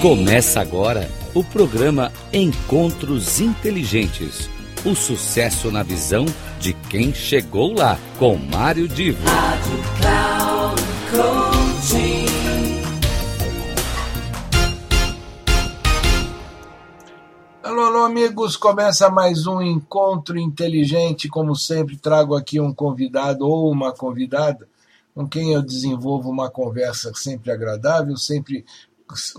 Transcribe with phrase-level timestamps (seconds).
[0.00, 4.48] Começa agora o programa Encontros Inteligentes.
[4.82, 6.24] O sucesso na visão
[6.58, 9.22] de quem chegou lá, com Mário Divo.
[9.26, 10.80] Rádio Cloud.
[17.62, 18.56] Alô, alô, amigos!
[18.56, 21.28] Começa mais um encontro inteligente.
[21.28, 24.66] Como sempre, trago aqui um convidado ou uma convidada
[25.14, 28.64] com quem eu desenvolvo uma conversa sempre agradável, sempre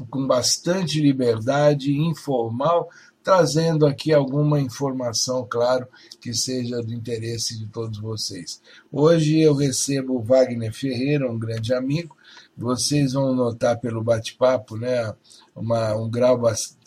[0.09, 2.89] com bastante liberdade, informal,
[3.23, 5.87] trazendo aqui alguma informação, claro,
[6.19, 8.61] que seja do interesse de todos vocês.
[8.91, 12.15] Hoje eu recebo o Wagner Ferreira, um grande amigo.
[12.57, 15.13] Vocês vão notar pelo bate-papo, né,
[15.55, 16.41] uma, um grau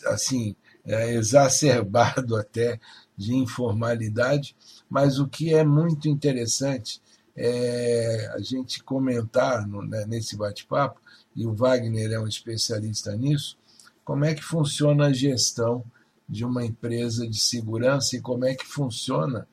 [0.07, 0.55] assim
[0.85, 2.79] é, exacerbado até
[3.17, 4.55] de informalidade,
[4.89, 7.01] mas o que é muito interessante
[7.35, 10.99] é a gente comentar no, né, nesse bate-papo
[11.35, 13.57] e o Wagner é um especialista nisso,
[14.03, 15.83] como é que funciona a gestão
[16.27, 19.47] de uma empresa de segurança e como é que funciona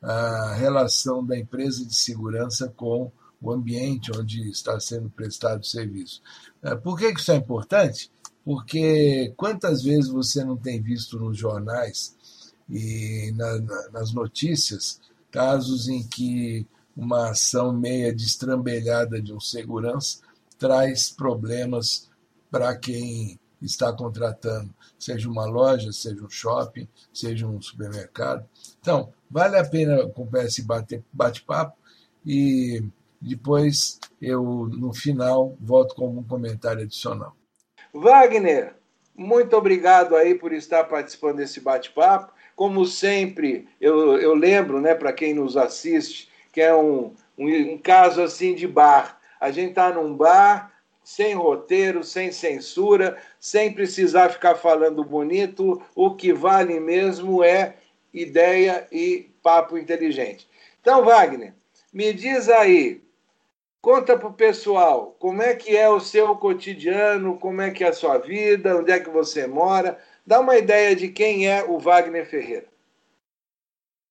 [0.00, 6.22] a relação da empresa de segurança com o ambiente onde está sendo prestado o serviço.
[6.62, 8.10] É, por que isso é importante?
[8.44, 12.16] Porque quantas vezes você não tem visto nos jornais
[12.68, 15.00] e na, na, nas notícias
[15.30, 20.18] casos em que uma ação meia destrambelhada de um segurança
[20.58, 22.10] traz problemas
[22.50, 28.46] para quem está contratando, seja uma loja, seja um shopping, seja um supermercado.
[28.80, 30.64] Então, vale a pena acompanhar esse
[31.12, 31.76] bate-papo
[32.24, 32.82] e
[33.20, 37.34] depois eu, no final, volto com um comentário adicional.
[37.92, 38.74] Wagner,
[39.16, 42.32] muito obrigado aí por estar participando desse bate-papo.
[42.54, 47.78] Como sempre, eu, eu lembro, né, para quem nos assiste, que é um, um, um
[47.78, 54.28] caso assim de bar a gente está num bar, sem roteiro, sem censura, sem precisar
[54.28, 55.80] ficar falando bonito.
[55.94, 57.76] O que vale mesmo é
[58.12, 60.48] ideia e papo inteligente.
[60.80, 61.54] Então, Wagner,
[61.92, 63.00] me diz aí,
[63.80, 67.88] conta para o pessoal como é que é o seu cotidiano, como é que é
[67.88, 69.98] a sua vida, onde é que você mora.
[70.26, 72.66] Dá uma ideia de quem é o Wagner Ferreira.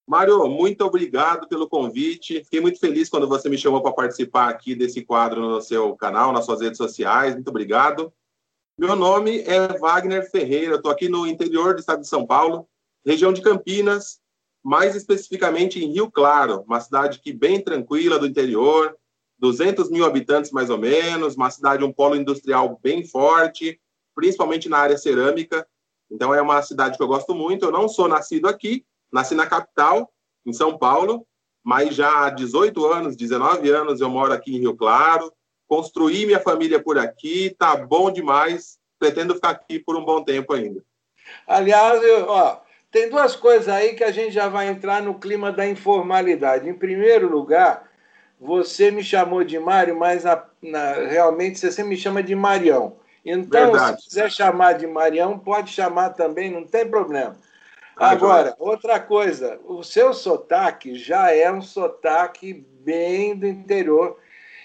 [0.07, 2.43] Mário, muito obrigado pelo convite.
[2.43, 6.31] Fiquei muito feliz quando você me chamou para participar aqui desse quadro no seu canal,
[6.31, 7.33] nas suas redes sociais.
[7.33, 8.13] Muito obrigado.
[8.77, 12.67] Meu nome é Wagner Ferreira, estou aqui no interior do estado de São Paulo,
[13.05, 14.19] região de Campinas,
[14.61, 18.95] mais especificamente em Rio Claro, uma cidade que bem tranquila do interior,
[19.39, 23.79] 200 mil habitantes mais ou menos, uma cidade, um polo industrial bem forte,
[24.13, 25.65] principalmente na área cerâmica.
[26.11, 27.65] Então é uma cidade que eu gosto muito.
[27.65, 30.11] Eu não sou nascido aqui, Nasci na capital,
[30.45, 31.25] em São Paulo,
[31.63, 35.31] mas já há 18 anos, 19 anos eu moro aqui em Rio Claro,
[35.69, 40.53] construí minha família por aqui, tá bom demais, pretendo ficar aqui por um bom tempo
[40.53, 40.83] ainda.
[41.47, 42.59] Aliás, eu, ó,
[42.91, 46.67] tem duas coisas aí que a gente já vai entrar no clima da informalidade.
[46.67, 47.89] Em primeiro lugar,
[48.37, 52.97] você me chamou de Mário, mas na, na, realmente você sempre me chama de Marião.
[53.23, 54.01] Então, Verdade.
[54.01, 57.37] se quiser chamar de Marião, pode chamar também, não tem problema.
[57.95, 64.17] Agora, outra coisa, o seu sotaque já é um sotaque bem do interior.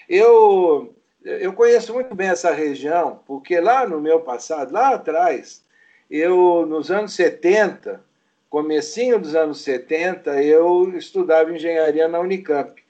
[0.07, 0.93] Eu,
[1.23, 5.63] eu conheço muito bem essa região, porque lá no meu passado, lá atrás,
[6.09, 8.03] eu, nos anos 70,
[8.49, 12.83] comecinho dos anos 70, eu estudava engenharia na Unicamp.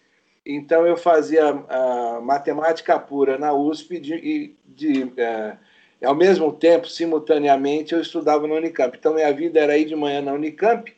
[0.44, 5.56] Então, eu fazia a matemática pura na USP de, de, de é,
[6.01, 8.97] e, ao mesmo tempo, simultaneamente, eu estudava na Unicamp.
[8.97, 10.91] Então, minha vida era ir de manhã na Unicamp,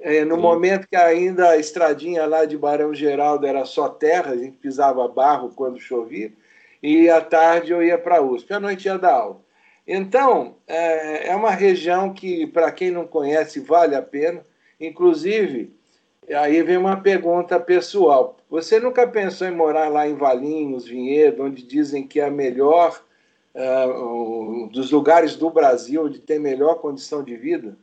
[0.00, 0.40] é, no Sim.
[0.40, 5.06] momento que ainda a estradinha lá de Barão Geraldo era só terra, a gente pisava
[5.06, 6.32] barro quando chovia,
[6.82, 9.42] e à tarde eu ia para a USP, à noite ia dar aula.
[9.86, 14.42] Então, é, é uma região que, para quem não conhece, vale a pena.
[14.80, 15.74] Inclusive,
[16.32, 18.38] aí vem uma pergunta pessoal.
[18.48, 23.02] Você nunca pensou em morar lá em Valinhos, Vinhedo, onde dizem que é a melhor
[23.54, 27.78] uh, dos lugares do Brasil onde tem melhor condição de vida?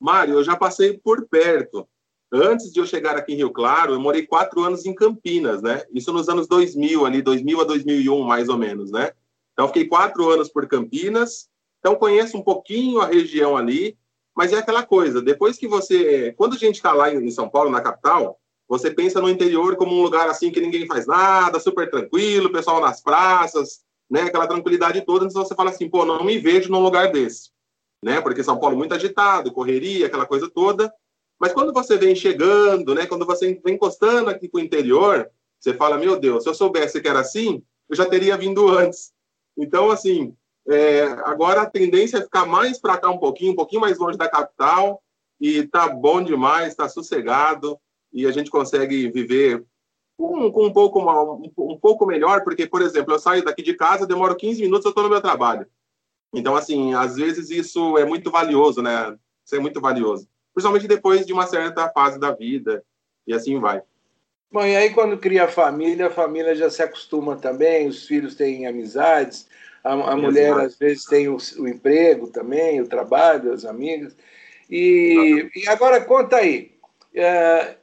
[0.00, 1.88] Mário, eu já passei por perto.
[2.30, 5.84] Antes de eu chegar aqui em Rio Claro, eu morei quatro anos em Campinas, né?
[5.92, 9.12] Isso nos anos 2000, ali, 2000 a 2001, mais ou menos, né?
[9.52, 11.48] Então, fiquei quatro anos por Campinas.
[11.80, 13.96] Então, conheço um pouquinho a região ali,
[14.36, 16.32] mas é aquela coisa, depois que você...
[16.36, 18.38] Quando a gente está lá em São Paulo, na capital,
[18.68, 22.80] você pensa no interior como um lugar assim que ninguém faz nada, super tranquilo, pessoal
[22.80, 26.82] nas praças, né, aquela tranquilidade toda, então você fala assim, pô, não me vejo num
[26.82, 27.50] lugar desse,
[28.02, 30.92] né, porque São Paulo muito agitado, correria, aquela coisa toda,
[31.38, 35.74] mas quando você vem chegando, né, quando você vem encostando aqui para o interior, você
[35.74, 39.12] fala, meu Deus, se eu soubesse que era assim, eu já teria vindo antes.
[39.56, 40.34] Então, assim,
[40.70, 44.18] É, agora a tendência é ficar mais para cá um pouquinho, um pouquinho mais longe
[44.18, 45.02] da capital,
[45.40, 47.78] e tá bom demais, tá sossegado,
[48.12, 49.64] e a gente consegue viver
[50.18, 53.74] com, com um, pouco, um, um, pouco melhor, porque, por exemplo, eu saio daqui de
[53.74, 55.64] casa, demoro 15 minutos, eu estou no meu trabalho.
[56.34, 59.16] Então, assim, às vezes isso é muito valioso, né?
[59.46, 60.28] Isso é muito valioso.
[60.52, 62.84] Principalmente depois de uma certa fase da vida,
[63.26, 63.80] e assim vai.
[64.50, 68.34] Bom, e aí quando cria a família, a família já se acostuma também, os filhos
[68.34, 69.46] têm amizades,
[69.84, 74.16] a, a mulher às vezes tem o, o, emprego também, o trabalho, as amigas.
[74.68, 76.72] E, e agora conta aí,
[77.18, 77.76] é,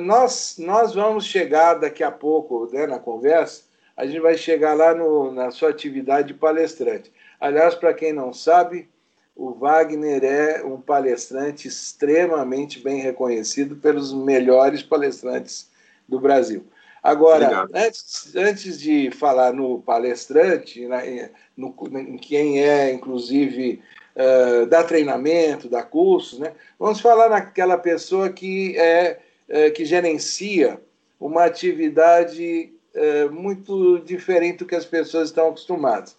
[0.00, 3.62] nós, nós vamos chegar daqui a pouco né, na conversa,
[3.96, 7.12] a gente vai chegar lá no, na sua atividade de palestrante.
[7.38, 8.88] Aliás, para quem não sabe,
[9.36, 15.70] o Wagner é um palestrante extremamente bem reconhecido pelos melhores palestrantes
[16.08, 16.64] do Brasil.
[17.02, 23.82] Agora, antes, antes de falar no palestrante, né, no, em quem é, inclusive,
[24.16, 26.52] uh, dá treinamento, dá cursos, né?
[26.78, 30.80] Vamos falar naquela pessoa que é uh, que gerencia
[31.20, 36.16] uma atividade uh, muito diferente do que as pessoas estão acostumadas,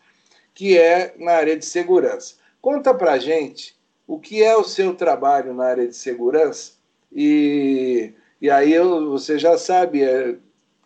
[0.54, 2.36] que é na área de segurança.
[2.62, 3.76] Conta para gente
[4.08, 6.74] o que é o seu trabalho na área de segurança
[7.14, 10.36] e, e aí eu, você já sabe, é,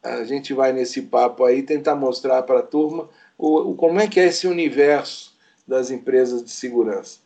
[0.04, 4.07] a gente vai nesse papo aí tentar mostrar para a turma o, o, como é
[4.07, 5.37] que é esse universo
[5.68, 7.19] das empresas de segurança.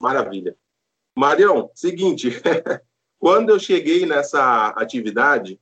[0.00, 0.56] Maravilha.
[1.16, 2.30] Marião, seguinte,
[3.20, 5.60] quando eu cheguei nessa atividade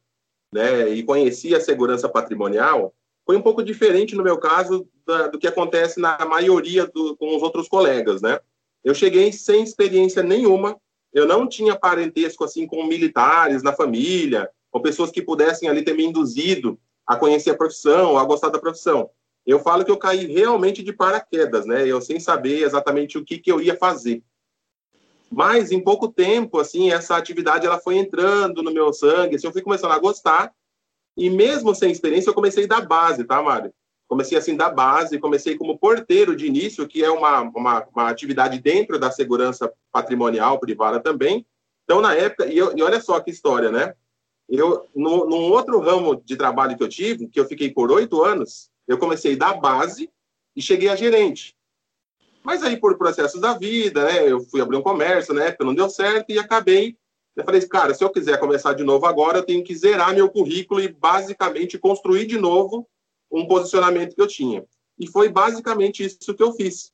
[0.52, 2.94] né, e conheci a segurança patrimonial,
[3.26, 7.36] foi um pouco diferente no meu caso da, do que acontece na maioria do, com
[7.36, 8.38] os outros colegas, né?
[8.84, 10.80] Eu cheguei sem experiência nenhuma,
[11.12, 15.94] eu não tinha parentesco assim com militares na família, com pessoas que pudessem ali ter
[15.94, 19.10] me induzido a conhecer a profissão, a gostar da profissão
[19.48, 21.86] eu falo que eu caí realmente de paraquedas, né?
[21.86, 24.22] Eu sem saber exatamente o que, que eu ia fazer.
[25.30, 29.52] Mas em pouco tempo, assim, essa atividade ela foi entrando no meu sangue, assim, eu
[29.52, 30.52] fui começando a gostar.
[31.16, 33.72] E mesmo sem experiência, eu comecei da base, tá, Mário?
[34.06, 38.60] Comecei assim da base, comecei como porteiro de início, que é uma, uma, uma atividade
[38.60, 41.46] dentro da segurança patrimonial privada também.
[41.84, 43.94] Então, na época, e, eu, e olha só que história, né?
[44.46, 48.22] Eu, no, num outro ramo de trabalho que eu tive, que eu fiquei por oito
[48.22, 50.10] anos, eu comecei da base
[50.56, 51.54] e cheguei a gerente.
[52.42, 55.90] Mas aí, por processos da vida, né, eu fui abrir um comércio, né, não deu
[55.90, 56.96] certo e acabei.
[57.36, 60.28] Eu falei, cara, se eu quiser começar de novo agora, eu tenho que zerar meu
[60.28, 62.88] currículo e basicamente construir de novo
[63.30, 64.64] um posicionamento que eu tinha.
[64.98, 66.90] E foi basicamente isso que eu fiz.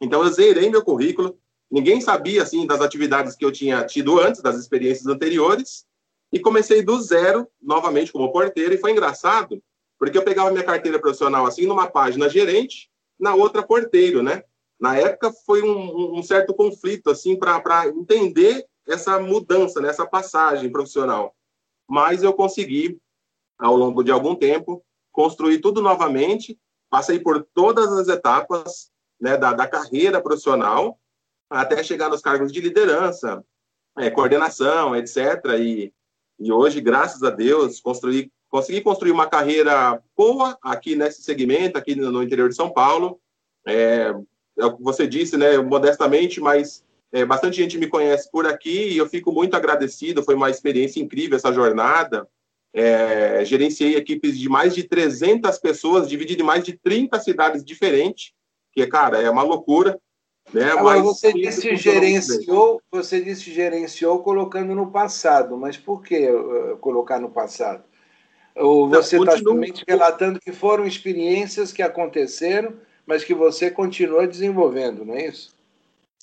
[0.00, 1.36] Então, eu zerei meu currículo.
[1.70, 5.84] Ninguém sabia, assim, das atividades que eu tinha tido antes, das experiências anteriores.
[6.32, 8.74] E comecei do zero, novamente, como porteiro.
[8.74, 9.62] E foi engraçado,
[9.98, 14.42] porque eu pegava minha carteira profissional assim, numa página gerente, na outra porteiro, né?
[14.78, 19.88] Na época foi um, um certo conflito, assim, para entender essa mudança, né?
[19.88, 21.34] essa passagem profissional.
[21.88, 22.98] Mas eu consegui,
[23.58, 26.58] ao longo de algum tempo, construir tudo novamente,
[26.90, 30.98] passei por todas as etapas né, da, da carreira profissional,
[31.48, 33.44] até chegar nos cargos de liderança,
[33.98, 35.16] é, coordenação, etc.
[35.58, 35.92] E,
[36.38, 41.96] e hoje, graças a Deus, construí consegui construir uma carreira boa aqui nesse segmento, aqui
[41.96, 43.18] no interior de São Paulo.
[43.66, 44.14] É,
[44.56, 48.90] é o que você disse, né, modestamente, mas é, bastante gente me conhece por aqui
[48.90, 50.22] e eu fico muito agradecido.
[50.22, 52.28] Foi uma experiência incrível essa jornada.
[52.72, 58.30] É, gerenciei equipes de mais de 300 pessoas, dividido em mais de 30 cidades diferentes,
[58.72, 59.98] que, cara, é uma loucura.
[60.52, 60.70] Né?
[60.70, 66.76] Agora, mas você disse gerenciou, você disse gerenciou colocando no passado, mas por que uh,
[66.76, 67.82] colocar no passado?
[68.56, 72.74] Ou você está somente relatando que foram experiências que aconteceram,
[73.06, 75.54] mas que você continua desenvolvendo, não é isso?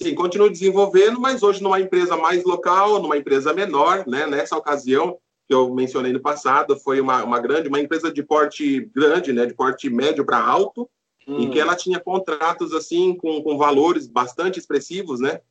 [0.01, 4.25] Sim, continuo desenvolvendo, mas hoje numa empresa mais local, numa empresa menor, né?
[4.25, 8.89] Nessa ocasião que eu mencionei no passado, foi uma, uma grande, uma empresa de porte
[8.95, 9.45] grande, né?
[9.45, 10.89] De porte médio para alto,
[11.27, 11.41] hum.
[11.41, 15.41] em que ela tinha contratos assim com, com valores bastante expressivos, né?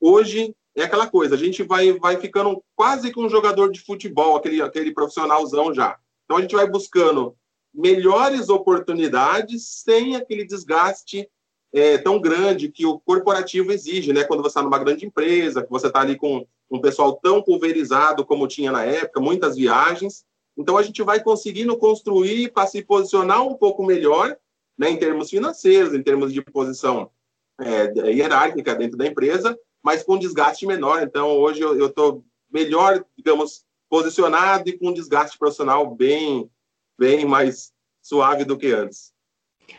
[0.00, 4.36] Hoje é aquela coisa, a gente vai, vai ficando quase que um jogador de futebol,
[4.36, 5.98] aquele, aquele profissionalzão já.
[6.28, 7.34] Então a gente vai buscando
[7.72, 11.26] melhores oportunidades sem aquele desgaste
[11.72, 14.24] é, tão grande que o corporativo exige, né?
[14.24, 18.26] Quando você está numa grande empresa, que você está ali com um pessoal tão pulverizado
[18.26, 20.26] como tinha na época, muitas viagens.
[20.54, 24.36] Então a gente vai conseguindo construir para se posicionar um pouco melhor,
[24.76, 24.90] né?
[24.90, 27.10] Em termos financeiros, em termos de posição
[27.58, 31.02] é, hierárquica dentro da empresa, mas com desgaste menor.
[31.02, 36.50] Então hoje eu estou melhor, digamos, posicionado e com um desgaste profissional bem,
[36.98, 39.12] bem mais suave do que antes.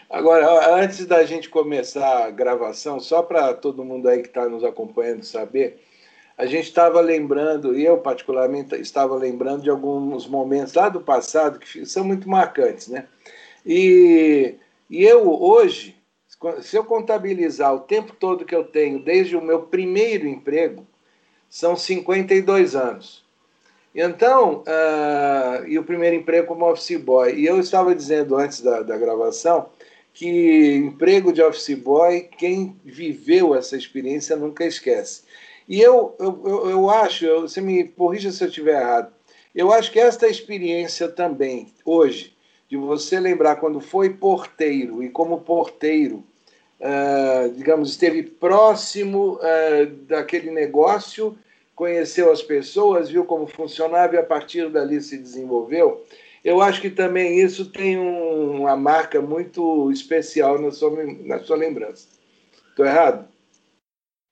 [0.10, 4.64] Agora, antes da gente começar a gravação, só para todo mundo aí que está nos
[4.64, 5.84] acompanhando saber,
[6.38, 11.60] a gente estava lembrando, e eu particularmente estava lembrando de alguns momentos lá do passado
[11.60, 13.08] que são muito marcantes, né?
[13.66, 14.56] E,
[14.90, 15.98] e eu hoje,
[16.62, 20.88] se eu contabilizar o tempo todo que eu tenho desde o meu primeiro emprego,
[21.50, 23.29] são 52 anos.
[24.02, 27.36] Então, uh, e o primeiro emprego como office boy.
[27.36, 29.68] E eu estava dizendo antes da, da gravação
[30.14, 35.24] que emprego de office boy, quem viveu essa experiência nunca esquece.
[35.68, 39.12] E eu, eu, eu acho, eu, você me corrija se eu estiver errado,
[39.54, 42.34] eu acho que esta experiência também, hoje,
[42.70, 46.24] de você lembrar quando foi porteiro e como porteiro,
[46.80, 51.38] uh, digamos, esteve próximo uh, daquele negócio,
[51.80, 56.06] conheceu as pessoas, viu como funcionava e a partir dali se desenvolveu.
[56.44, 60.92] Eu acho que também isso tem um, uma marca muito especial na sua,
[61.24, 62.10] na sua lembrança.
[62.70, 63.30] Estou errado?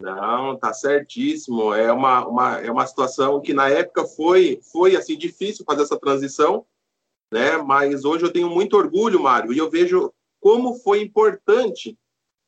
[0.01, 1.73] Não, tá certíssimo.
[1.73, 5.97] É uma, uma, é uma situação que na época foi, foi assim difícil fazer essa
[5.97, 6.65] transição,
[7.33, 7.55] né?
[7.55, 11.97] Mas hoje eu tenho muito orgulho, Mário, e eu vejo como foi importante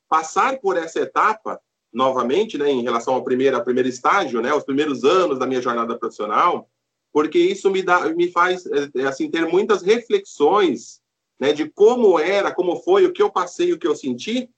[0.10, 1.58] passar por essa etapa
[1.92, 5.62] novamente, né, em relação ao primeiro, ao primeiro estágio, né, os primeiros anos da minha
[5.62, 6.70] jornada profissional,
[7.12, 8.66] porque isso me dá, me faz
[8.96, 11.02] é, assim ter muitas reflexões,
[11.40, 14.50] né, de como era, como foi, o que eu passei, o que eu senti,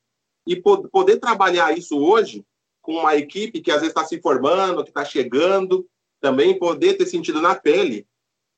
[0.46, 2.46] e poder trabalhar isso hoje
[2.82, 5.88] com uma equipe que às vezes está se formando, que está chegando,
[6.20, 8.08] também poder ter sentido na pele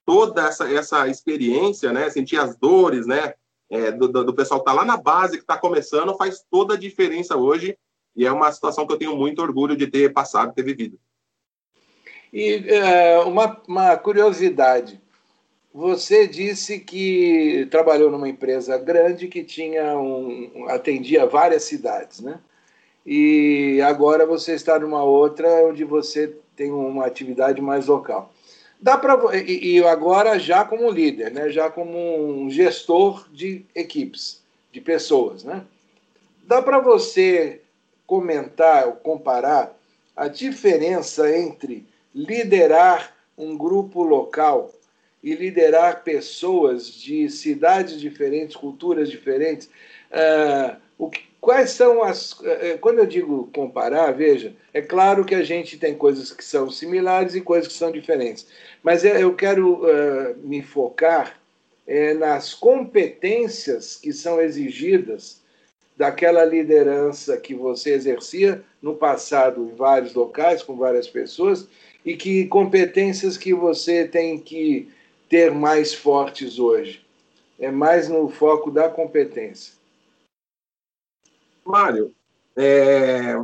[0.06, 2.10] toda essa, essa experiência, né?
[2.10, 3.34] Sentir as dores, né?
[3.70, 6.78] É, do, do, pessoal que está lá na base, que está começando, faz toda a
[6.78, 7.78] diferença hoje.
[8.16, 11.00] E é uma situação que eu tenho muito orgulho de ter passado, ter vivido.
[12.32, 15.02] E é, uma, uma curiosidade.
[15.74, 22.40] Você disse que trabalhou numa empresa grande que tinha um, atendia várias cidades, né?
[23.06, 28.32] e agora você está numa outra onde você tem uma atividade mais local.
[28.80, 31.50] Dá para e, e agora já como líder, né?
[31.50, 34.42] Já como um gestor de equipes,
[34.72, 35.64] de pessoas, né?
[36.46, 37.62] Dá para você
[38.06, 39.78] comentar ou comparar
[40.16, 44.72] a diferença entre liderar um grupo local
[45.24, 49.68] e liderar pessoas de cidades diferentes, culturas diferentes.
[50.12, 52.42] Uh, o que, Quais são as.
[52.42, 56.42] Eh, eh, quando eu digo comparar, veja, é claro que a gente tem coisas que
[56.42, 58.48] são similares e coisas que são diferentes.
[58.82, 61.38] Mas eu quero uh, me focar
[61.86, 65.42] é, nas competências que são exigidas
[65.96, 71.68] daquela liderança que você exercia no passado em vários locais, com várias pessoas,
[72.06, 74.92] e que competências que você tem que
[75.30, 77.06] ter mais fortes hoje.
[77.60, 79.74] É mais no foco da competência.
[81.64, 82.14] Mário,
[82.56, 83.36] é,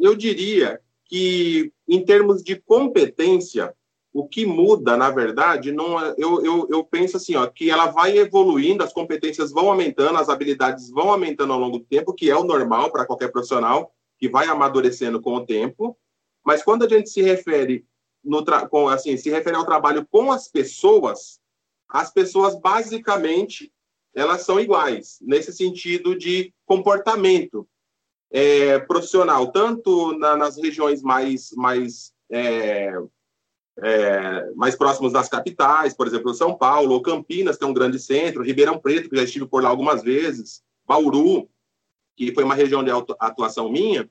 [0.00, 3.74] eu diria que, em termos de competência,
[4.18, 7.86] o que muda, na verdade, não é, eu, eu, eu penso assim, ó, que ela
[7.86, 12.28] vai evoluindo, as competências vão aumentando, as habilidades vão aumentando ao longo do tempo, que
[12.28, 15.96] é o normal para qualquer profissional, que vai amadurecendo com o tempo.
[16.44, 17.86] Mas quando a gente se refere
[18.24, 21.38] no com, assim, se refere ao trabalho com as pessoas,
[21.88, 23.72] as pessoas basicamente
[24.12, 27.68] elas são iguais, nesse sentido de comportamento
[28.32, 32.92] é, profissional, tanto na, nas regiões mais, mais, é,
[33.82, 37.98] é, mais próximas das capitais, por exemplo, São Paulo, ou Campinas, que é um grande
[37.98, 41.48] centro, Ribeirão Preto, que já estive por lá algumas vezes, Bauru,
[42.16, 44.08] que foi uma região de atuação minha,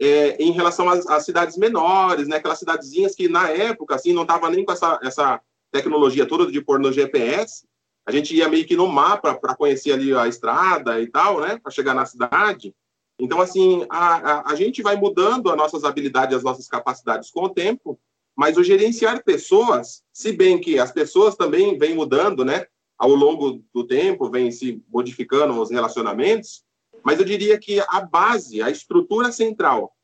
[0.00, 4.24] é, em relação às, às, cidades menores, né, aquelas cidadezinhas que na época assim não
[4.24, 5.40] tava nem com essa, essa
[5.70, 7.66] tecnologia toda de pôr no GPS,
[8.06, 11.58] a gente ia meio que no mapa para conhecer ali a estrada e tal, né,
[11.62, 12.74] para chegar na cidade.
[13.18, 17.44] Então, assim, a, a, a, gente vai mudando as nossas habilidades, as nossas capacidades com
[17.44, 18.00] o tempo,
[18.40, 22.66] mas o gerenciar pessoas, se bem que as pessoas também vêm mudando, né,
[22.96, 26.64] ao longo do tempo, vêm se modificando os relacionamentos,
[27.04, 29.94] mas eu diria que a base, a estrutura central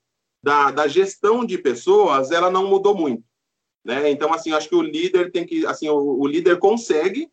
[0.42, 3.24] da, da gestão de pessoas, ela não mudou muito,
[3.82, 4.10] né?
[4.10, 7.30] Então, assim, acho que o líder tem que, assim, o, o líder consegue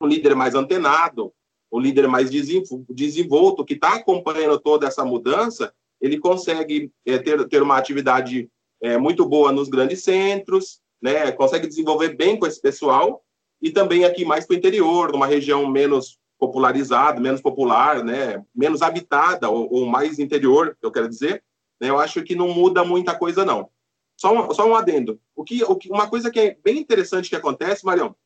[0.00, 1.32] um líder mais antenado,
[1.72, 7.64] um líder mais desenvolto, que está acompanhando toda essa mudança, ele consegue é, ter, ter
[7.64, 8.48] uma atividade
[8.82, 13.22] é, muito boa nos grandes centros, né, consegue desenvolver bem com esse pessoal,
[13.60, 18.82] e também aqui mais para o interior, numa região menos popularizada, menos popular, né, menos
[18.82, 21.42] habitada, ou, ou mais interior, eu quero dizer,
[21.80, 23.70] né, eu acho que não muda muita coisa, não.
[24.16, 25.20] Só um, só um adendo.
[25.34, 28.16] O que, o que, uma coisa que é bem interessante que acontece, Marião,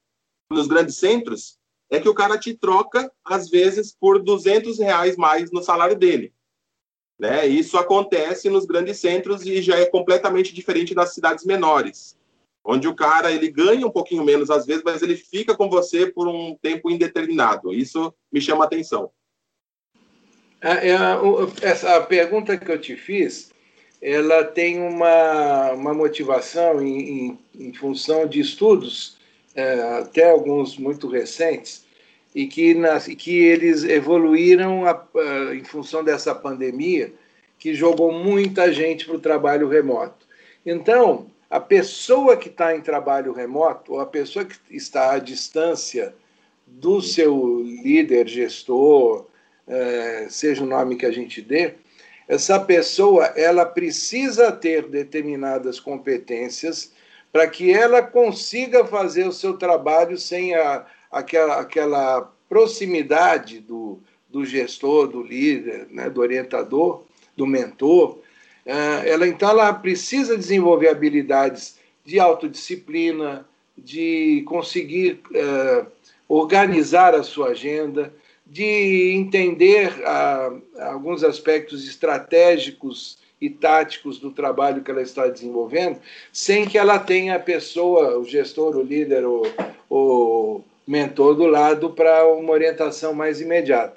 [0.51, 1.59] nos grandes centros,
[1.91, 6.33] é que o cara te troca, às vezes, por 200 reais mais no salário dele.
[7.21, 7.47] Né?
[7.47, 12.17] Isso acontece nos grandes centros e já é completamente diferente das cidades menores,
[12.65, 16.07] onde o cara ele ganha um pouquinho menos às vezes, mas ele fica com você
[16.07, 17.75] por um tempo indeterminado.
[17.75, 19.11] Isso me chama a atenção.
[20.63, 20.89] É,
[21.61, 23.51] essa pergunta que eu te fiz,
[24.01, 29.19] ela tem uma, uma motivação em, em, em função de estudos,
[29.55, 31.85] é, até alguns muito recentes,
[32.35, 37.13] e que, nas, que eles evoluíram a, a, em função dessa pandemia,
[37.59, 40.27] que jogou muita gente para o trabalho remoto.
[40.65, 46.15] Então, a pessoa que está em trabalho remoto, ou a pessoa que está à distância
[46.67, 49.27] do seu líder, gestor,
[49.67, 51.75] é, seja o nome que a gente dê,
[52.29, 56.93] essa pessoa ela precisa ter determinadas competências
[57.33, 63.99] para que ela consiga fazer o seu trabalho sem a, aquela, aquela proximidade do,
[64.29, 67.05] do gestor, do líder, né, do orientador,
[67.37, 68.19] do mentor.
[68.67, 75.87] Uh, ela então ela precisa desenvolver habilidades de autodisciplina, de conseguir uh,
[76.29, 78.13] organizar a sua agenda,
[78.47, 85.99] de entender uh, alguns aspectos estratégicos e táticos do trabalho que ela está desenvolvendo,
[86.33, 89.43] sem que ela tenha a pessoa, o gestor, o líder, o,
[89.89, 93.97] o mentor do lado para uma orientação mais imediata.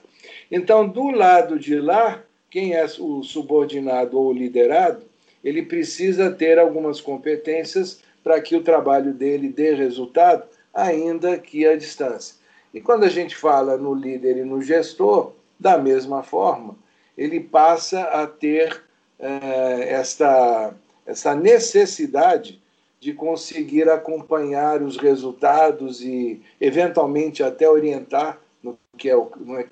[0.51, 2.21] Então, do lado de lá,
[2.51, 5.03] quem é o subordinado ou liderado,
[5.43, 11.75] ele precisa ter algumas competências para que o trabalho dele dê resultado, ainda que à
[11.75, 12.35] distância.
[12.71, 16.75] E quando a gente fala no líder e no gestor, da mesma forma,
[17.17, 18.83] ele passa a ter
[19.19, 20.75] eh, esta,
[21.07, 22.61] essa necessidade
[23.03, 29.15] de conseguir acompanhar os resultados e, eventualmente, até orientar no que, é,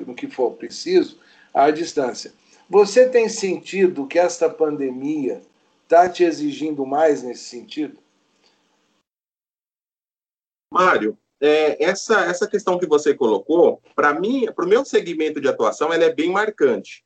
[0.05, 1.17] no que for preciso
[1.53, 2.33] à distância.
[2.69, 5.41] Você tem sentido que esta pandemia
[5.83, 7.97] está te exigindo mais nesse sentido?
[10.69, 15.47] Mário, é, essa, essa questão que você colocou, para mim, para o meu segmento de
[15.47, 17.05] atuação, ela é bem marcante.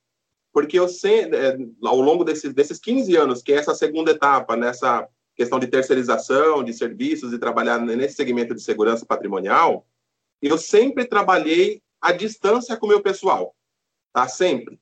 [0.51, 4.55] Porque eu sei, é, ao longo desses, desses 15 anos, que é essa segunda etapa,
[4.55, 9.85] nessa questão de terceirização de serviços e trabalhar nesse segmento de segurança patrimonial,
[10.41, 13.55] eu sempre trabalhei à distância com o meu pessoal,
[14.13, 14.27] tá?
[14.27, 14.79] Sempre.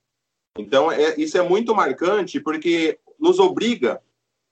[0.57, 4.01] Então, é, isso é muito marcante porque nos obriga,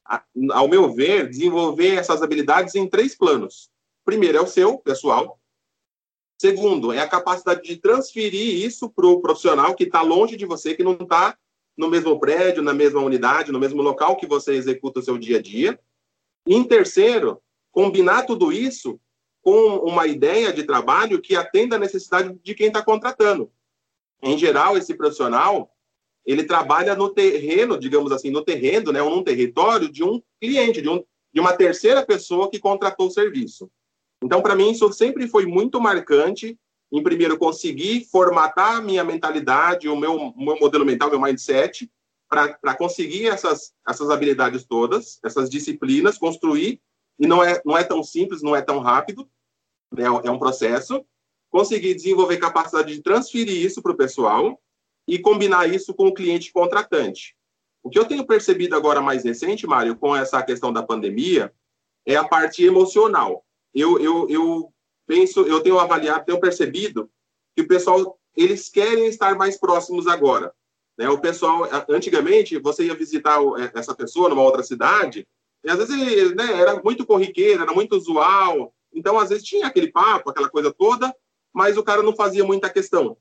[0.06, 3.70] a, ao meu ver, desenvolver essas habilidades em três planos.
[4.04, 5.40] Primeiro é o seu, pessoal.
[6.40, 10.74] Segundo, é a capacidade de transferir isso para o profissional que está longe de você,
[10.74, 11.38] que não está
[11.78, 15.38] no mesmo prédio, na mesma unidade, no mesmo local que você executa o seu dia
[15.38, 15.80] a dia.
[16.46, 19.00] Em terceiro, combinar tudo isso
[19.42, 23.52] com uma ideia de trabalho que atenda a necessidade de quem está contratando.
[24.22, 25.72] Em geral, esse profissional
[26.26, 30.82] ele trabalha no terreno, digamos assim, no terreno, né, ou num território de um cliente,
[30.82, 33.70] de, um, de uma terceira pessoa que contratou o serviço.
[34.24, 36.58] Então, para mim, isso sempre foi muito marcante.
[36.92, 41.90] Em primeiro, conseguir formatar a minha mentalidade, o meu, meu modelo mental, meu mindset,
[42.32, 46.82] para conseguir essas, essas habilidades todas, essas disciplinas, construir.
[47.20, 49.30] E não é, não é tão simples, não é tão rápido,
[49.92, 51.06] né, é um processo.
[51.50, 54.58] Conseguir desenvolver capacidade de transferir isso para o pessoal
[55.06, 57.36] e combinar isso com o cliente contratante.
[57.84, 61.54] O que eu tenho percebido agora mais recente, Mário, com essa questão da pandemia,
[62.06, 63.46] é a parte emocional.
[63.76, 64.74] Eu, eu, eu
[65.06, 67.12] penso, eu tenho avaliado, tenho percebido
[67.54, 70.54] que o pessoal, eles querem estar mais próximos agora.
[70.98, 71.10] Né?
[71.10, 75.28] O pessoal, antigamente, você ia visitar é, essa pessoa numa outra cidade,
[75.64, 79.68] e às vezes ele, né, era muito corriqueiro, era muito usual, então às vezes tinha
[79.68, 81.14] aquele papo, aquela coisa toda,
[81.54, 83.18] mas o cara não fazia muita questão.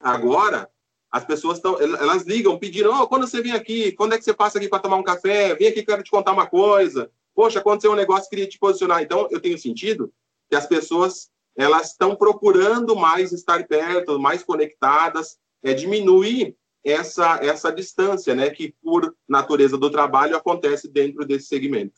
[0.00, 0.68] Agora,
[1.10, 4.34] as pessoas estão, elas ligam pedindo, oh, quando você vem aqui, quando é que você
[4.34, 5.54] passa aqui para tomar um café?
[5.54, 7.10] Vem aqui, quero te contar uma coisa.
[7.34, 9.02] Poxa, aconteceu um negócio, queria te posicionar.
[9.02, 10.12] Então, eu tenho sentido
[10.50, 17.72] que as pessoas elas estão procurando mais estar perto, mais conectadas, é diminuir essa essa
[17.72, 21.94] distância, né, que por natureza do trabalho acontece dentro desse segmento.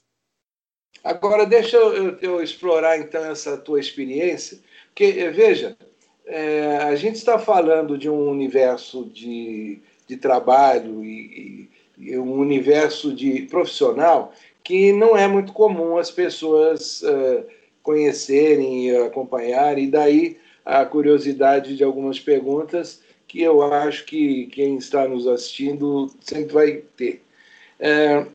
[1.03, 5.77] Agora deixa eu, eu explorar então essa tua experiência, porque veja,
[6.27, 13.13] é, a gente está falando de um universo de, de trabalho e, e, um universo
[13.13, 17.45] de profissional que não é muito comum as pessoas uh,
[17.83, 24.77] conhecerem e acompanharem, e daí a curiosidade de algumas perguntas que eu acho que quem
[24.77, 27.23] está nos assistindo sempre vai ter.
[27.79, 28.27] É,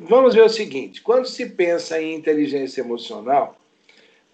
[0.00, 3.56] vamos ver o seguinte: quando se pensa em inteligência emocional,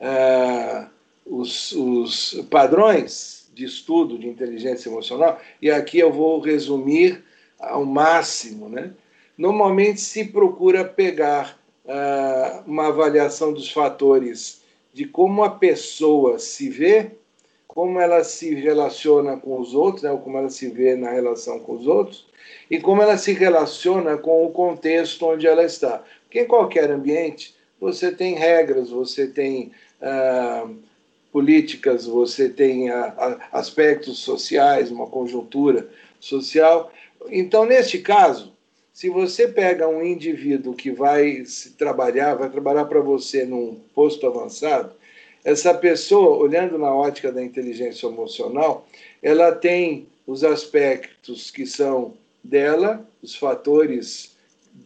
[0.01, 0.87] é,
[1.27, 7.23] os, os padrões de estudo de inteligência emocional, e aqui eu vou resumir
[7.59, 8.95] ao máximo, né?
[9.37, 14.63] Normalmente se procura pegar uh, uma avaliação dos fatores
[14.95, 17.11] de como a pessoa se vê,
[17.81, 21.73] como ela se relaciona com os outros, né, como ela se vê na relação com
[21.73, 22.27] os outros,
[22.71, 26.05] e como ela se relaciona com o contexto onde ela está.
[26.25, 30.69] Porque em qualquer ambiente você tem regras, você tem ah,
[31.33, 35.89] políticas, você tem ah, aspectos sociais, uma conjuntura
[36.21, 36.93] social.
[37.31, 38.53] Então, neste caso,
[38.93, 41.45] se você pega um indivíduo que vai
[41.79, 44.93] trabalhar, vai trabalhar para você num posto avançado,
[45.45, 48.87] essa pessoa, olhando na ótica da inteligência emocional,
[49.23, 54.37] ela tem os aspectos que são dela, os fatores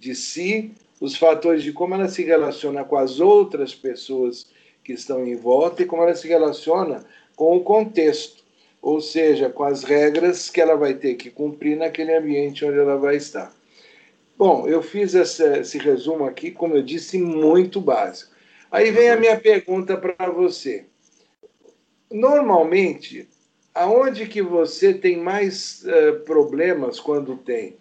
[0.00, 4.46] de si, os fatores de como ela se relaciona com as outras pessoas
[4.82, 8.44] que estão em volta e como ela se relaciona com o contexto,
[8.80, 12.96] ou seja, com as regras que ela vai ter que cumprir naquele ambiente onde ela
[12.96, 13.52] vai estar.
[14.36, 18.33] Bom, eu fiz esse resumo aqui, como eu disse, muito básico.
[18.74, 20.86] Aí vem a minha pergunta para você.
[22.10, 23.28] Normalmente,
[23.72, 27.76] aonde que você tem mais uh, problemas quando tem?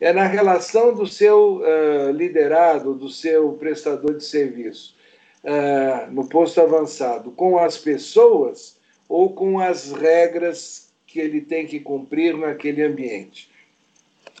[0.00, 4.96] É na relação do seu uh, liderado, do seu prestador de serviço,
[5.44, 11.78] uh, no posto avançado, com as pessoas ou com as regras que ele tem que
[11.78, 13.50] cumprir naquele ambiente?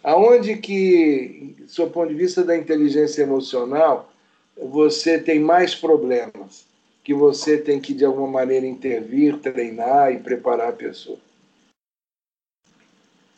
[0.02, 4.10] Aonde que, do ponto de vista da inteligência emocional,
[4.60, 6.66] você tem mais problemas,
[7.04, 11.18] que você tem que, de alguma maneira, intervir, treinar e preparar a pessoa?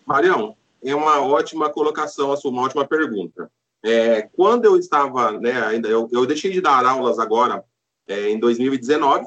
[0.06, 3.50] Marião, é uma ótima colocação, uma ótima pergunta.
[3.82, 7.64] É, quando eu estava, né, ainda eu, eu deixei de dar aulas agora
[8.08, 9.26] é, em 2019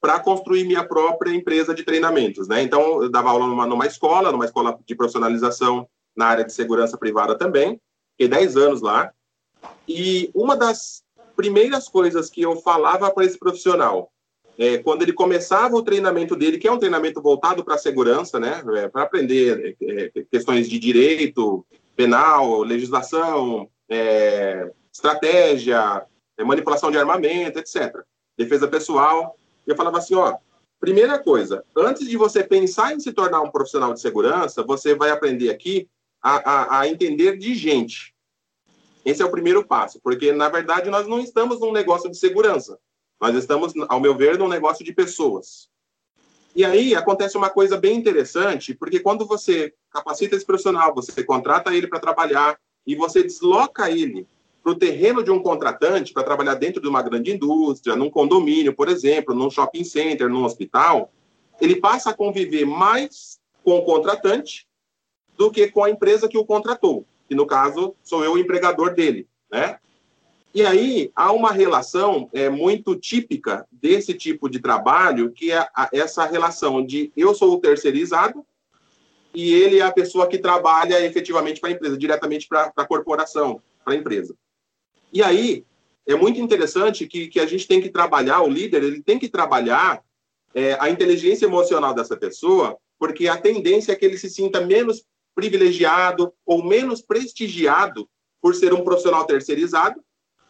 [0.00, 2.62] para construir minha própria empresa de treinamentos, né?
[2.62, 6.96] Então eu dava aula numa, numa escola, numa escola de profissionalização na área de segurança
[6.96, 7.78] privada também,
[8.12, 9.12] fiquei 10 anos lá.
[9.86, 11.02] E uma das
[11.40, 14.12] primeiras coisas que eu falava para esse profissional,
[14.58, 18.38] é, quando ele começava o treinamento dele, que é um treinamento voltado para a segurança,
[18.38, 21.64] né, é, para aprender é, é, questões de direito,
[21.96, 26.04] penal, legislação, é, estratégia,
[26.36, 28.00] é, manipulação de armamento, etc.
[28.36, 29.34] Defesa pessoal.
[29.66, 30.36] Eu falava assim, ó,
[30.78, 35.08] primeira coisa, antes de você pensar em se tornar um profissional de segurança, você vai
[35.08, 35.88] aprender aqui
[36.20, 38.09] a, a, a entender de gente.
[39.10, 42.78] Esse é o primeiro passo, porque na verdade nós não estamos num negócio de segurança,
[43.20, 45.68] nós estamos, ao meu ver, num negócio de pessoas.
[46.54, 51.74] E aí acontece uma coisa bem interessante, porque quando você capacita esse profissional, você contrata
[51.74, 54.28] ele para trabalhar e você desloca ele
[54.62, 58.74] para o terreno de um contratante para trabalhar dentro de uma grande indústria, num condomínio,
[58.74, 61.10] por exemplo, num shopping center, num hospital,
[61.60, 64.68] ele passa a conviver mais com o contratante
[65.36, 68.92] do que com a empresa que o contratou, que no caso sou eu o empregador
[68.92, 69.78] dele, né?
[70.52, 76.26] E aí há uma relação é, muito típica desse tipo de trabalho, que é essa
[76.26, 78.44] relação de eu sou o terceirizado
[79.32, 83.62] e ele é a pessoa que trabalha efetivamente para a empresa, diretamente para a corporação,
[83.84, 84.34] para a empresa.
[85.12, 85.64] E aí
[86.08, 89.28] é muito interessante que, que a gente tem que trabalhar, o líder ele tem que
[89.28, 90.02] trabalhar
[90.52, 95.04] é, a inteligência emocional dessa pessoa, porque a tendência é que ele se sinta menos
[95.34, 98.08] privilegiado ou menos prestigiado
[98.40, 100.02] por ser um profissional terceirizado,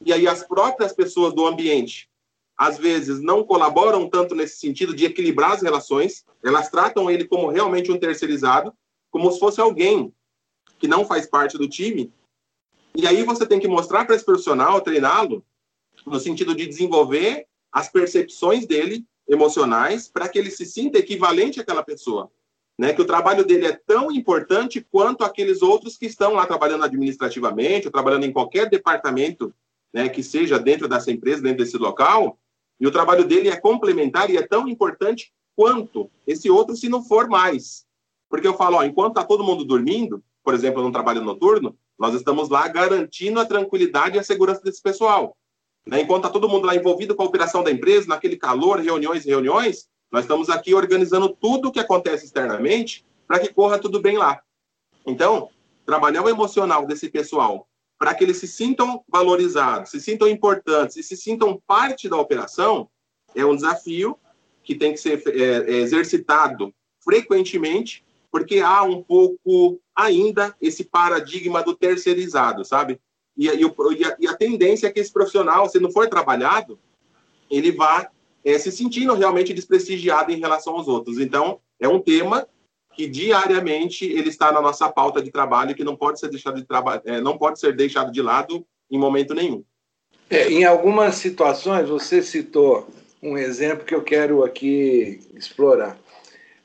[0.04, 2.08] e aí as próprias pessoas do ambiente
[2.56, 7.48] às vezes não colaboram tanto nesse sentido de equilibrar as relações, elas tratam ele como
[7.48, 8.74] realmente um terceirizado,
[9.10, 10.14] como se fosse alguém
[10.78, 12.12] que não faz parte do time.
[12.94, 15.42] E aí você tem que mostrar para esse profissional, treiná-lo,
[16.04, 21.82] no sentido de desenvolver as percepções dele emocionais para que ele se sinta equivalente àquela
[21.82, 22.30] pessoa
[22.80, 26.82] né, que o trabalho dele é tão importante quanto aqueles outros que estão lá trabalhando
[26.82, 29.52] administrativamente, ou trabalhando em qualquer departamento
[29.92, 32.38] né, que seja dentro dessa empresa, dentro desse local,
[32.80, 37.04] e o trabalho dele é complementar e é tão importante quanto esse outro, se não
[37.04, 37.84] for mais.
[38.30, 42.14] Porque eu falo, ó, enquanto está todo mundo dormindo, por exemplo, num trabalho noturno, nós
[42.14, 45.36] estamos lá garantindo a tranquilidade e a segurança desse pessoal.
[45.86, 46.00] Né?
[46.00, 49.28] Enquanto está todo mundo lá envolvido com a operação da empresa, naquele calor, reuniões e
[49.28, 54.18] reuniões, nós estamos aqui organizando tudo o que acontece externamente para que corra tudo bem
[54.18, 54.42] lá.
[55.06, 55.48] Então,
[55.86, 57.68] trabalhar o emocional desse pessoal
[57.98, 62.88] para que eles se sintam valorizados, se sintam importantes e se sintam parte da operação
[63.34, 64.18] é um desafio
[64.64, 71.62] que tem que ser é, é exercitado frequentemente, porque há um pouco ainda esse paradigma
[71.62, 73.00] do terceirizado, sabe?
[73.36, 76.78] E, e, e, a, e a tendência é que esse profissional, se não for trabalhado,
[77.50, 78.10] ele vá
[78.44, 81.18] é, se sentindo realmente desprestigiado em relação aos outros.
[81.18, 82.46] Então, é um tema
[82.94, 86.66] que diariamente ele está na nossa pauta de trabalho que não pode ser deixado de
[87.04, 89.64] é, não pode ser deixado de lado em momento nenhum.
[90.28, 92.88] É, em algumas situações, você citou
[93.22, 95.98] um exemplo que eu quero aqui explorar.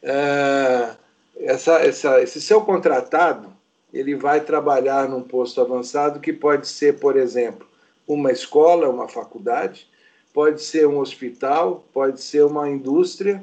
[0.03, 0.95] Uh,
[1.39, 3.51] essa, essa, esse seu contratado,
[3.93, 7.67] ele vai trabalhar num posto avançado que pode ser, por exemplo,
[8.07, 9.87] uma escola, uma faculdade,
[10.35, 13.41] pode ser um hospital, pode ser uma indústria.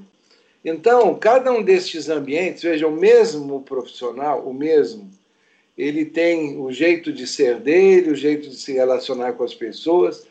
[0.62, 5.10] Então, cada um destes ambientes, veja, o mesmo profissional, o mesmo,
[5.76, 10.26] ele tem o jeito de ser dele, o jeito de se relacionar com as pessoas,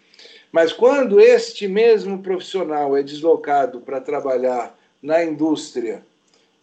[0.52, 6.06] mas quando este mesmo profissional é deslocado para trabalhar na indústria,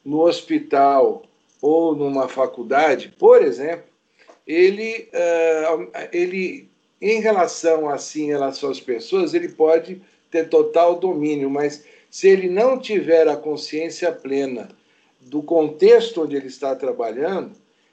[0.05, 1.25] no hospital
[1.61, 3.89] ou numa faculdade, por exemplo,
[4.47, 6.67] ele, uh, ele
[7.01, 12.49] em relação assim, em relação às pessoas, ele pode ter total domínio, mas se ele
[12.49, 14.69] não tiver a consciência plena
[15.21, 17.53] do contexto onde ele está trabalhando,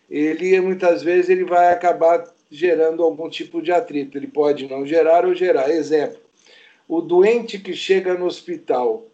[0.10, 4.18] ele muitas vezes ele vai acabar gerando algum tipo de atrito.
[4.18, 5.70] Ele pode não gerar ou gerar.
[5.70, 6.20] Exemplo:
[6.88, 9.06] o doente que chega no hospital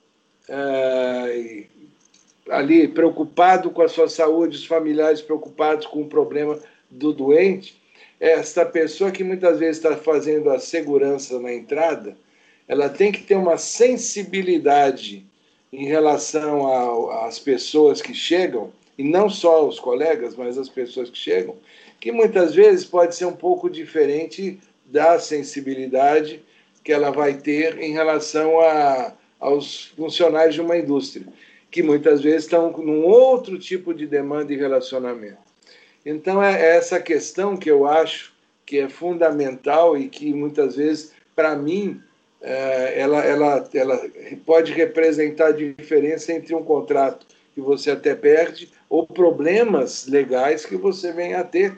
[0.47, 1.63] é,
[2.49, 7.80] ali preocupado com a sua saúde, os familiares preocupados com o problema do doente,
[8.21, 12.15] essa pessoa que muitas vezes está fazendo a segurança na entrada,
[12.67, 15.25] ela tem que ter uma sensibilidade
[15.73, 21.17] em relação às pessoas que chegam, e não só os colegas, mas as pessoas que
[21.17, 21.55] chegam,
[21.99, 26.43] que muitas vezes pode ser um pouco diferente da sensibilidade
[26.83, 31.25] que ela vai ter em relação a, aos funcionários de uma indústria
[31.71, 35.50] que muitas vezes estão num outro tipo de demanda e relacionamento.
[36.05, 38.33] Então, é essa questão que eu acho
[38.65, 42.01] que é fundamental e que muitas vezes, para mim,
[42.41, 44.01] é, ela, ela, ela
[44.45, 50.75] pode representar a diferença entre um contrato que você até perde ou problemas legais que
[50.75, 51.77] você vem a ter,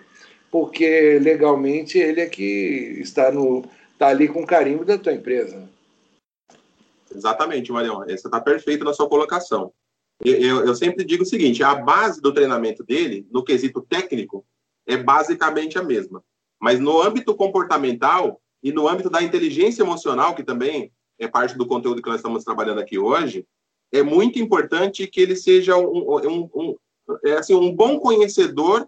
[0.51, 5.67] porque legalmente ele é que está, no, está ali com o carimbo da tua empresa.
[7.13, 7.99] Exatamente, Marião.
[7.99, 9.71] Você está perfeito na sua colocação
[10.23, 14.45] eu, eu sempre digo o seguinte: a base do treinamento dele, no quesito técnico,
[14.85, 16.23] é basicamente a mesma.
[16.59, 21.67] Mas no âmbito comportamental e no âmbito da inteligência emocional, que também é parte do
[21.67, 23.45] conteúdo que nós estamos trabalhando aqui hoje,
[23.91, 26.75] é muito importante que ele seja um, um, um,
[27.25, 28.87] é assim, um bom conhecedor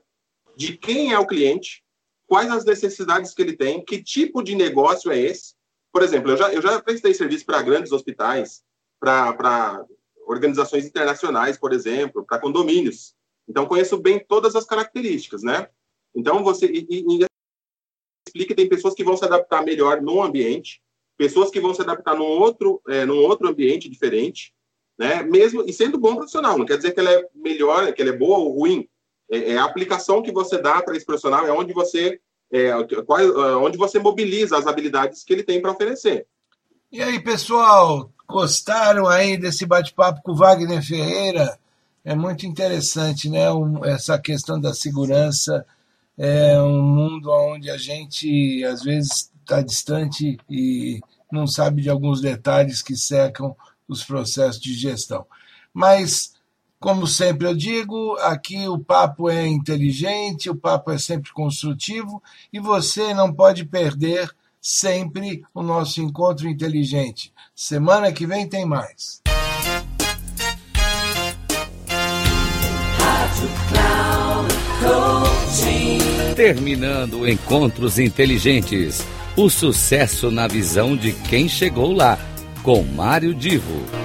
[0.55, 1.83] de quem é o cliente,
[2.27, 5.53] quais as necessidades que ele tem, que tipo de negócio é esse.
[5.91, 8.63] Por exemplo, eu já, eu já prestei serviço para grandes hospitais,
[8.99, 9.85] para
[10.25, 13.13] organizações internacionais, por exemplo, para condomínios.
[13.47, 15.69] Então, conheço bem todas as características, né?
[16.15, 16.65] Então, você
[18.27, 20.81] explica que tem pessoas que vão se adaptar melhor num ambiente,
[21.17, 24.53] pessoas que vão se adaptar num outro, é, num outro ambiente diferente,
[24.97, 25.23] né?
[25.23, 28.17] Mesmo e sendo bom profissional, não quer dizer que ela é melhor, que ela é
[28.17, 28.87] boa ou ruim.
[29.29, 32.19] É, é a aplicação que você dá para esse profissional, é onde você,
[32.51, 32.71] é,
[33.05, 36.27] qual, é, onde você mobiliza as habilidades que ele tem para oferecer.
[36.95, 41.59] E aí, pessoal, gostaram aí desse bate-papo com o Wagner Ferreira?
[42.05, 43.47] É muito interessante, né?
[43.83, 45.65] essa questão da segurança
[46.17, 52.21] é um mundo onde a gente às vezes está distante e não sabe de alguns
[52.21, 53.53] detalhes que secam
[53.89, 55.25] os processos de gestão.
[55.73, 56.33] Mas,
[56.79, 62.59] como sempre eu digo, aqui o papo é inteligente, o papo é sempre construtivo e
[62.61, 64.33] você não pode perder
[64.65, 67.31] sempre o nosso encontro inteligente.
[67.53, 69.21] Semana que vem tem mais.
[76.35, 79.05] Terminando Encontros Inteligentes.
[79.37, 82.17] O sucesso na visão de quem chegou lá,
[82.63, 84.04] com Mário Divo.